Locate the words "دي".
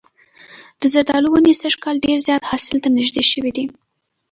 3.57-3.65